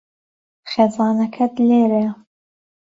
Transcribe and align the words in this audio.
خێزانەکەت 0.71 1.53
لێرەیە. 1.67 2.11